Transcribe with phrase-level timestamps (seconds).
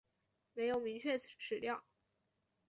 [0.53, 1.85] 没有明确史料